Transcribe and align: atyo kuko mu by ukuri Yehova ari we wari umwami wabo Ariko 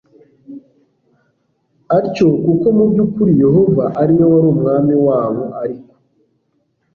atyo 1.97 2.27
kuko 2.43 2.65
mu 2.77 2.83
by 2.91 2.99
ukuri 3.05 3.31
Yehova 3.43 3.83
ari 4.01 4.13
we 4.19 4.25
wari 4.31 4.47
umwami 4.55 4.95
wabo 5.05 5.43
Ariko 5.61 5.93